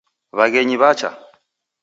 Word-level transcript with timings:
Waghenyi 0.37 0.75
wacha. 0.81 1.09